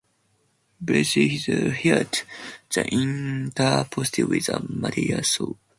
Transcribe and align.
‘Bless 0.79 1.13
his 1.13 1.45
heart!’ 1.83 2.23
she 2.71 2.81
interposed, 2.81 4.17
with 4.23 4.49
a 4.49 4.59
maternal 4.67 5.23
sob. 5.23 5.57